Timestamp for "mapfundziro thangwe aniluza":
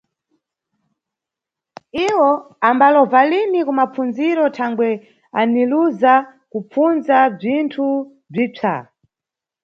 3.79-6.13